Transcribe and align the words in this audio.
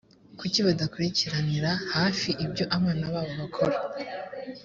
kuki 0.39 0.59
badakurikiranira 0.67 1.71
hafi 1.95 2.29
ibyo 2.45 2.65
abana 2.77 3.05
babo 3.13 3.31
bakora‽ 3.41 3.77